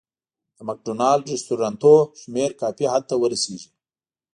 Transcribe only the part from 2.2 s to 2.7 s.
شمېر